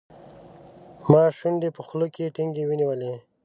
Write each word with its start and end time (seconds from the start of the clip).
ما 1.11 1.23
شونډې 1.37 1.69
په 1.75 1.81
خوله 1.87 2.07
کې 2.15 2.33
ټینګې 2.35 2.63
ونیولې. 2.67 3.13